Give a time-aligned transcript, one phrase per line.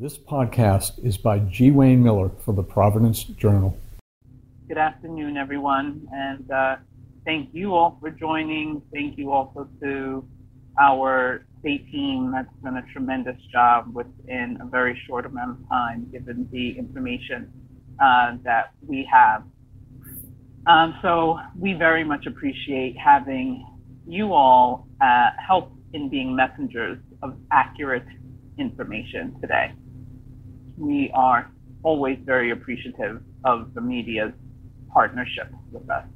[0.00, 1.70] This podcast is by G.
[1.70, 3.76] Wayne Miller for the Providence Journal.
[4.66, 6.76] Good afternoon, everyone, and uh,
[7.26, 8.80] thank you all for joining.
[8.94, 10.26] Thank you also to
[10.80, 16.08] our state team that's done a tremendous job within a very short amount of time,
[16.10, 17.52] given the information
[18.02, 19.44] uh, that we have.
[20.66, 23.66] Um, so we very much appreciate having
[24.06, 28.06] you all uh, help in being messengers of accurate
[28.56, 29.74] information today.
[30.80, 31.52] We are
[31.82, 34.32] always very appreciative of the media's
[34.90, 36.06] partnership with us.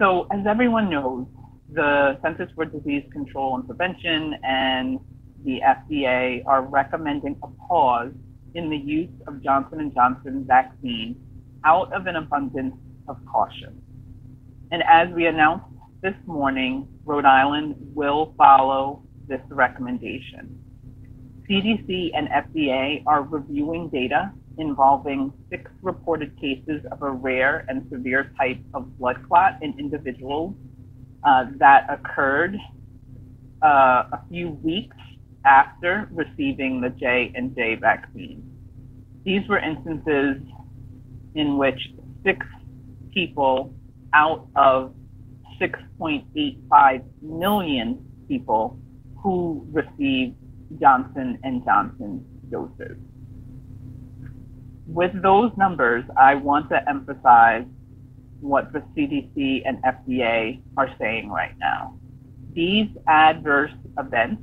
[0.00, 1.26] So as everyone knows,
[1.72, 4.98] the Centers for Disease Control and Prevention and
[5.44, 8.12] the FDA are recommending a pause
[8.56, 11.14] in the use of Johnson & Johnson vaccine
[11.64, 12.74] out of an abundance
[13.06, 13.80] of caution.
[14.72, 15.66] And as we announced
[16.02, 20.60] this morning, Rhode Island will follow this recommendation.
[21.48, 28.32] CDC and FDA are reviewing data involving six reported cases of a rare and severe
[28.38, 30.54] type of blood clot in individuals
[31.24, 32.56] uh, that occurred
[33.62, 34.96] uh, a few weeks
[35.44, 38.42] after receiving the J and J vaccine.
[39.24, 40.42] These were instances
[41.34, 41.80] in which
[42.24, 42.44] six
[43.12, 43.72] people
[44.14, 44.94] out of
[45.60, 48.78] 6.85 million people
[49.22, 50.34] who received
[50.80, 52.96] Johnson and Johnson doses.
[54.86, 57.64] With those numbers, I want to emphasize
[58.40, 61.98] what the CDC and FDA are saying right now.
[62.52, 64.42] These adverse events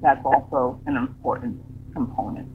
[0.00, 1.60] That's also an important
[1.92, 2.48] component.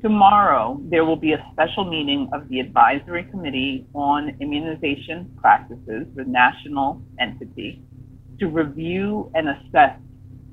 [0.00, 6.24] Tomorrow, there will be a special meeting of the Advisory Committee on Immunization Practices, the
[6.24, 7.82] national entity,
[8.38, 9.98] to review and assess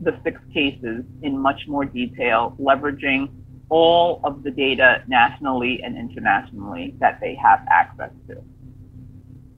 [0.02, 3.30] the six cases in much more detail, leveraging
[3.70, 8.36] all of the data nationally and internationally that they have access to.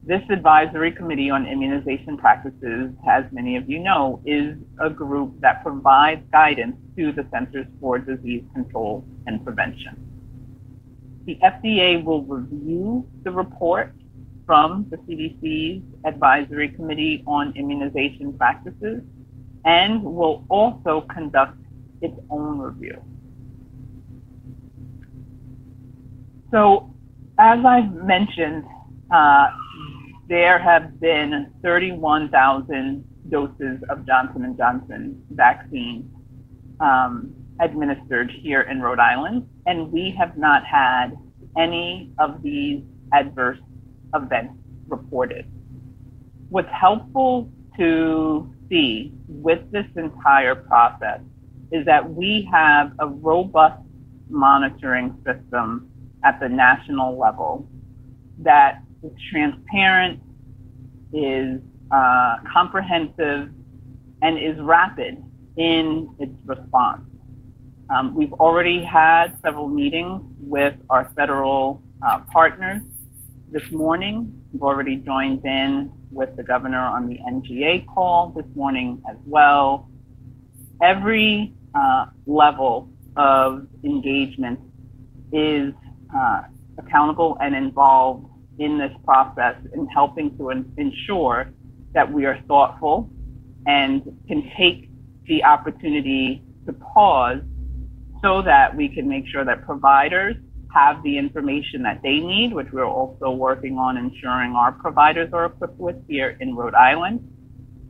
[0.04, 5.62] This advisory committee on immunization practices, as many of you know, is a group that
[5.64, 9.98] provides guidance to the Centers for Disease Control and Prevention.
[11.26, 13.94] The FDA will review the report
[14.46, 19.04] from the CDC's Advisory Committee on Immunization Practices
[19.68, 21.58] and will also conduct
[22.02, 23.04] its own review.
[26.52, 26.90] So,
[27.38, 28.64] as I've mentioned,
[29.14, 29.48] uh,
[30.30, 36.10] there have been 31,000 doses of Johnson & Johnson vaccine
[36.80, 41.10] um, administered here in Rhode Island, and we have not had
[41.58, 43.60] any of these adverse
[44.16, 44.54] events
[44.88, 45.46] reported.
[46.48, 51.22] What's helpful to see with this entire process
[51.72, 53.82] is that we have a robust
[54.30, 55.90] monitoring system
[56.24, 57.68] at the national level
[58.40, 60.20] that is transparent,
[61.14, 61.60] is
[61.92, 63.50] uh, comprehensive,
[64.22, 65.24] and is rapid
[65.58, 67.02] in its response.
[67.90, 72.82] Um, we've already had several meetings with our federal uh, partners
[73.52, 74.42] this morning.
[74.52, 79.90] We've already joined in with the governor on the NGA call this morning as well.
[80.82, 84.60] Every uh, level of engagement
[85.32, 85.74] is
[86.16, 86.42] uh,
[86.78, 88.28] accountable and involved
[88.60, 91.52] in this process in helping to ensure
[91.94, 93.10] that we are thoughtful
[93.66, 94.90] and can take
[95.28, 97.42] the opportunity to pause
[98.22, 100.36] so that we can make sure that providers
[100.74, 105.46] have the information that they need, which we're also working on ensuring our providers are
[105.46, 107.20] equipped with here in Rhode Island,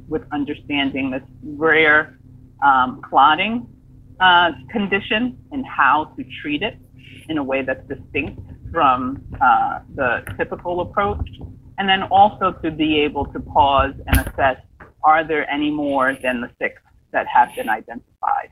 [0.08, 2.18] with understanding this rare
[2.64, 3.68] um, clotting
[4.20, 6.78] uh, condition and how to treat it
[7.30, 8.40] in a way that's distinct
[8.72, 11.30] from uh, the typical approach.
[11.78, 14.58] And then also to be able to pause and assess
[15.04, 16.82] are there any more than the six
[17.12, 18.52] that have been identified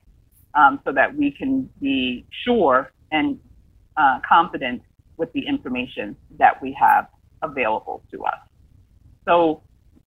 [0.54, 3.40] um, so that we can be sure and
[3.98, 4.82] uh, confident
[5.18, 7.08] with the information that we have
[7.42, 8.40] available to us.
[9.26, 9.62] So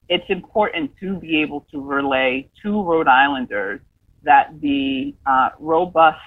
[0.09, 3.81] it's important to be able to relay to Rhode Islanders
[4.23, 6.21] that the uh, robust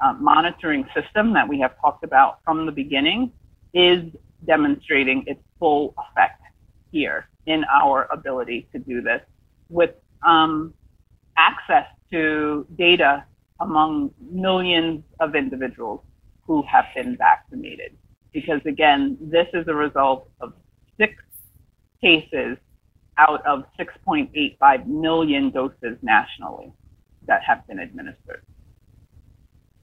[0.00, 3.32] uh, monitoring system that we have talked about from the beginning
[3.74, 4.02] is
[4.46, 6.40] demonstrating its full effect
[6.90, 9.20] here in our ability to do this
[9.68, 9.90] with
[10.26, 10.74] um,
[11.36, 13.24] access to data
[13.60, 16.00] among millions of individuals
[16.50, 17.96] who have been vaccinated.
[18.32, 20.52] Because again, this is a result of
[20.98, 21.14] six
[22.00, 22.56] cases
[23.18, 26.72] out of 6.85 million doses nationally
[27.28, 28.42] that have been administered.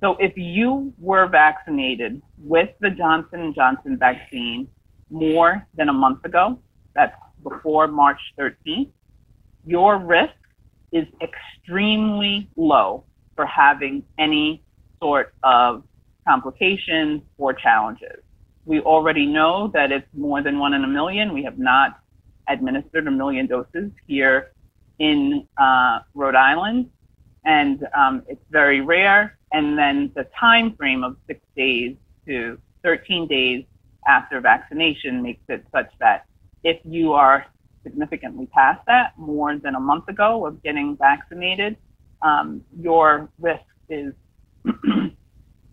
[0.01, 4.67] So if you were vaccinated with the Johnson & Johnson vaccine
[5.09, 6.59] more than a month ago,
[6.93, 8.91] that's before March 13th,
[9.65, 10.35] your risk
[10.91, 13.05] is extremely low
[13.37, 14.65] for having any
[15.01, 15.85] sort of
[16.27, 18.21] complications or challenges.
[18.65, 21.33] We already know that it's more than one in a million.
[21.33, 22.00] We have not
[22.50, 24.51] administered a million doses here
[25.00, 26.89] in uh, Rhode Island,
[27.45, 29.38] and um, it's very rare.
[29.53, 31.95] And then the time frame of six days
[32.25, 33.63] to 13 days
[34.07, 36.25] after vaccination makes it such that
[36.63, 37.45] if you are
[37.83, 41.77] significantly past that, more than a month ago of getting vaccinated,
[42.21, 44.13] um, your risk is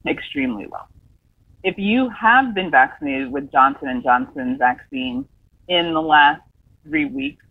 [0.07, 0.87] extremely low.
[1.63, 5.27] If you have been vaccinated with Johnson and Johnson vaccine
[5.69, 6.43] in the last
[6.83, 7.45] three weeks,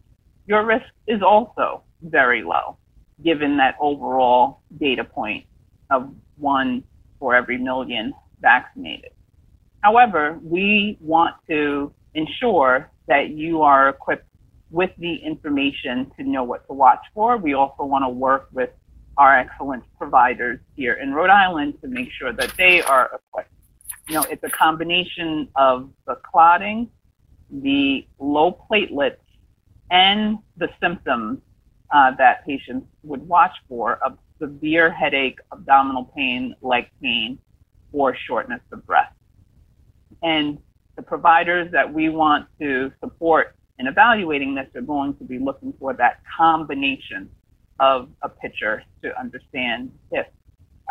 [0.45, 2.77] your risk is also very low,
[3.23, 5.45] given that overall data point
[5.89, 6.83] of one
[7.19, 9.11] for every million vaccinated.
[9.81, 14.27] However, we want to ensure that you are equipped
[14.69, 17.37] with the information to know what to watch for.
[17.37, 18.69] We also want to work with
[19.17, 23.49] our excellent providers here in Rhode Island to make sure that they are equipped.
[24.07, 26.89] You know, it's a combination of the clotting,
[27.49, 29.17] the low platelets,
[29.91, 31.39] and the symptoms
[31.93, 37.37] uh, that patients would watch for of severe headache, abdominal pain, leg pain,
[37.91, 39.13] or shortness of breath.
[40.21, 40.57] And
[40.95, 45.73] the providers that we want to support in evaluating this are going to be looking
[45.79, 47.29] for that combination
[47.83, 50.27] of a picture to understand if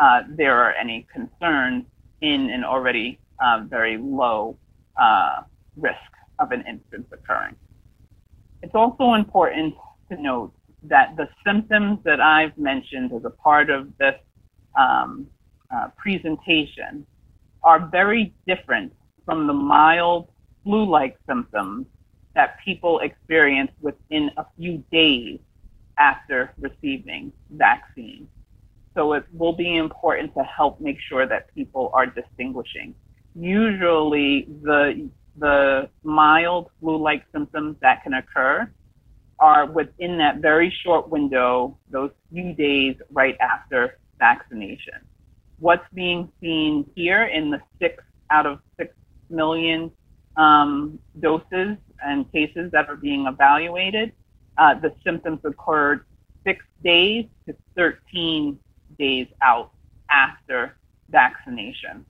[0.03, 1.85] uh, there are any concerns
[2.21, 4.57] in an already uh, very low
[5.01, 5.41] uh,
[5.77, 7.57] risk of an instance occurring.
[8.63, 9.75] It's also important
[10.11, 14.19] to note that the symptoms that I've mentioned as a part of this
[14.79, 15.27] um,
[15.75, 17.07] uh, presentation
[17.63, 18.93] are very different
[19.25, 20.29] from the mild
[20.63, 21.87] flu-like symptoms
[22.35, 25.39] that people experience within a few days
[25.99, 28.29] after receiving vaccine.
[28.95, 32.95] So it will be important to help make sure that people are distinguishing.
[33.35, 35.09] Usually the
[35.39, 38.71] the mild flu-like symptoms that can occur
[39.39, 44.95] are within that very short window, those few days right after vaccination.
[45.59, 48.95] What's being seen here in the six out of six
[49.31, 49.91] million
[50.37, 54.13] um, doses and cases that are being evaluated
[54.59, 56.05] uh, the symptoms occurred
[56.45, 58.59] six days to 13
[58.99, 59.71] days out
[60.11, 60.77] after
[61.09, 62.05] vaccination.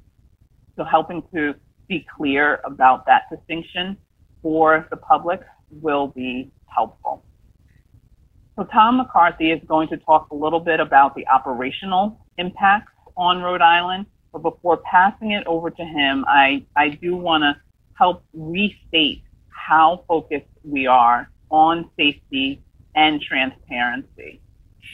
[0.77, 1.55] So helping to
[1.89, 3.97] be clear about that distinction
[4.43, 7.25] for the public will be helpful.
[8.57, 13.43] So Tom McCarthy is going to talk a little bit about the operational impacts on
[13.43, 17.57] Rhode Island But before passing it over to him, I, I do want to
[17.95, 22.61] help restate how focused we are on safety
[22.97, 24.41] and transparency.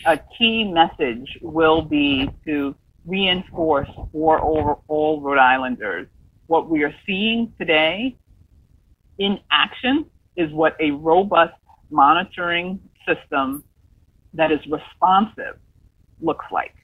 [0.05, 2.75] A key message will be to
[3.07, 6.09] reinforce for all, all Rhode Islanders
[6.47, 8.17] what we are seeing today
[9.19, 11.55] in action is what a robust
[11.91, 13.65] monitoring system
[14.35, 15.59] that is responsive
[16.21, 16.75] looks like.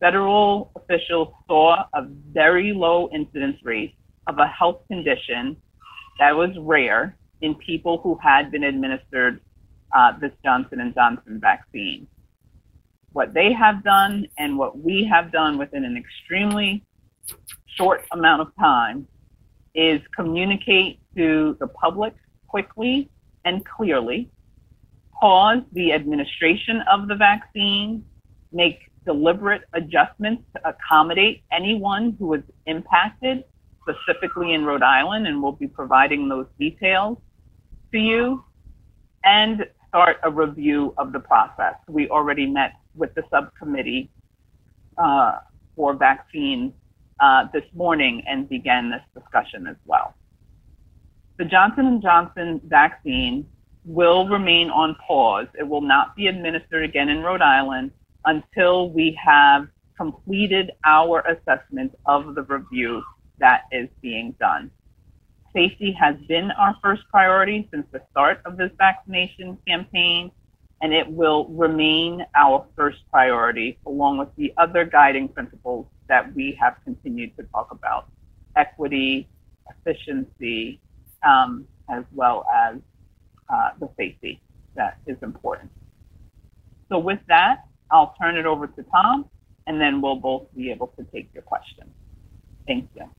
[0.00, 3.94] Federal officials saw a very low incidence rate
[4.26, 5.56] of a health condition
[6.18, 9.40] that was rare in people who had been administered
[9.94, 12.06] uh, this Johnson and Johnson vaccine.
[13.12, 16.84] What they have done and what we have done within an extremely
[17.76, 19.06] short amount of time
[19.74, 22.14] is communicate to the public
[22.46, 23.10] quickly
[23.44, 24.30] and clearly,
[25.12, 28.04] pause the administration of the vaccine,
[28.52, 33.44] make deliberate adjustments to accommodate anyone who was impacted,
[33.82, 37.18] specifically in Rhode Island, and we'll be providing those details
[37.96, 38.44] to you,
[39.24, 41.74] and start a review of the process.
[41.88, 44.10] We already met with the subcommittee
[44.98, 45.38] uh,
[45.74, 46.72] for vaccines
[47.20, 50.14] uh, this morning and began this discussion as well.
[51.38, 53.46] The Johnson & Johnson vaccine
[53.84, 55.46] will remain on pause.
[55.58, 57.92] It will not be administered again in Rhode Island
[58.24, 63.02] until we have completed our assessment of the review
[63.38, 64.70] that is being done.
[65.56, 70.30] Safety has been our first priority since the start of this vaccination campaign,
[70.82, 76.58] and it will remain our first priority along with the other guiding principles that we
[76.60, 78.08] have continued to talk about
[78.54, 79.30] equity,
[79.70, 80.78] efficiency,
[81.26, 82.76] um, as well as
[83.48, 84.42] uh, the safety
[84.74, 85.70] that is important.
[86.90, 89.24] So, with that, I'll turn it over to Tom,
[89.66, 91.88] and then we'll both be able to take your questions.
[92.66, 93.10] Thank you.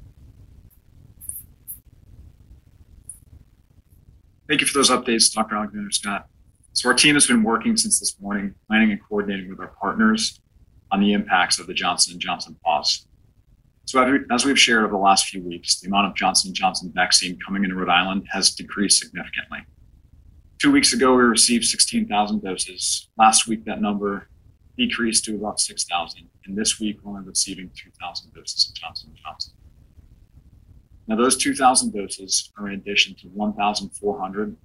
[4.47, 5.55] Thank you for those updates, Dr.
[5.55, 6.27] Alexander Scott.
[6.71, 10.39] So our team has been working since this morning, planning and coordinating with our partners
[10.89, 13.05] on the impacts of the Johnson & Johnson pause.
[13.83, 16.91] So as we've shared over the last few weeks, the amount of Johnson & Johnson
[16.95, 19.59] vaccine coming into Rhode Island has decreased significantly.
[20.59, 23.09] Two weeks ago, we received 16,000 doses.
[23.17, 24.29] Last week, that number
[24.77, 26.29] decreased to about 6,000.
[26.45, 29.53] And this week, we're only receiving 2,000 doses of Johnson & Johnson.
[31.07, 34.57] Now, those 2,000 doses are in addition to 1,400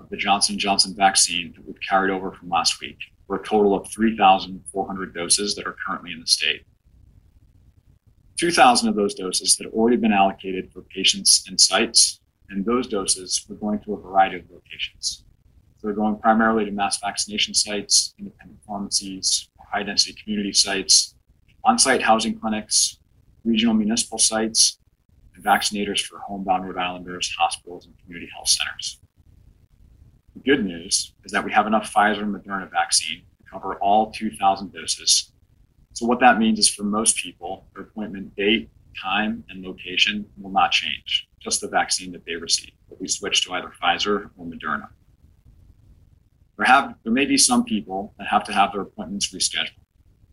[0.00, 3.44] of the Johnson & Johnson vaccine that we've carried over from last week for a
[3.44, 6.64] total of 3,400 doses that are currently in the state.
[8.36, 13.44] 2,000 of those doses had already been allocated for patients and sites, and those doses
[13.48, 15.24] were going to a variety of locations.
[15.82, 21.14] They're going primarily to mass vaccination sites, independent pharmacies, high density community sites,
[21.62, 22.98] on site housing clinics,
[23.44, 24.78] regional municipal sites,
[25.34, 29.00] and vaccinators for homebound Rhode Islanders, hospitals, and community health centers.
[30.34, 34.10] The good news is that we have enough Pfizer and Moderna vaccine to cover all
[34.10, 35.32] 2,000 doses.
[35.92, 38.68] So, what that means is for most people, their appointment date,
[39.00, 42.72] time, and location will not change, just the vaccine that they receive.
[42.88, 44.88] But we switch to either Pfizer or Moderna.
[46.56, 49.70] There, have, there may be some people that have to have their appointments rescheduled.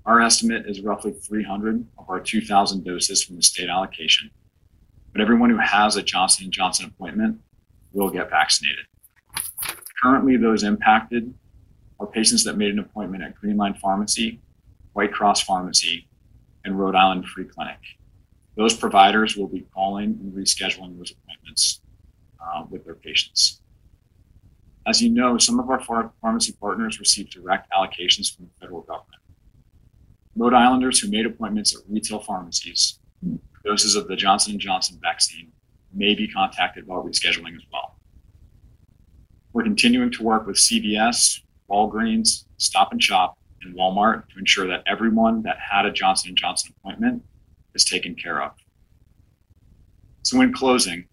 [0.05, 4.31] Our estimate is roughly 300 of our 2,000 doses from the state allocation.
[5.11, 7.39] But everyone who has a Johnson & Johnson appointment
[7.93, 8.85] will get vaccinated.
[10.01, 11.33] Currently, those impacted
[11.99, 14.39] are patients that made an appointment at Greenline Pharmacy,
[14.93, 16.07] White Cross Pharmacy,
[16.65, 17.77] and Rhode Island Free Clinic.
[18.55, 21.81] Those providers will be calling and rescheduling those appointments
[22.39, 23.61] uh, with their patients.
[24.87, 29.21] As you know, some of our pharmacy partners receive direct allocations from the federal government.
[30.35, 32.99] Rhode Islanders who made appointments at retail pharmacies,
[33.63, 35.51] doses of the Johnson & Johnson vaccine,
[35.93, 37.95] may be contacted while rescheduling as well.
[39.53, 44.83] We're continuing to work with CVS, Walgreens, Stop and Shop, and Walmart to ensure that
[44.87, 47.23] everyone that had a Johnson & Johnson appointment
[47.75, 48.51] is taken care of.
[50.23, 51.05] So in closing,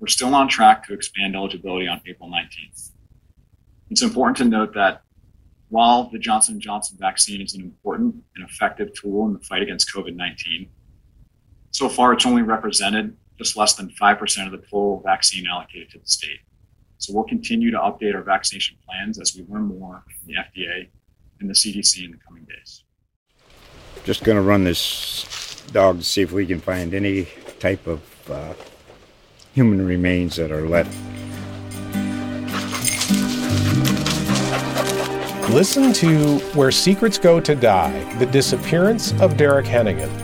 [0.00, 2.90] we're still on track to expand eligibility on April 19th.
[3.90, 5.02] It's important to note that
[5.68, 9.62] while the Johnson & Johnson vaccine is an important and effective tool in the fight
[9.62, 10.68] against COVID-19,
[11.74, 15.98] so far it's only represented just less than 5% of the total vaccine allocated to
[15.98, 16.38] the state.
[16.98, 20.86] So we'll continue to update our vaccination plans as we learn more from the FDA
[21.40, 22.84] and the CDC in the coming days.
[24.04, 27.26] Just going to run this dog to see if we can find any
[27.58, 28.54] type of uh,
[29.52, 30.96] human remains that are left.
[35.50, 40.23] Listen to Where Secrets Go to Die The Disappearance of Derek Hennigan